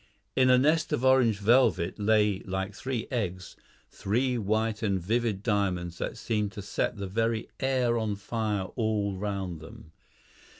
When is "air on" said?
7.59-8.15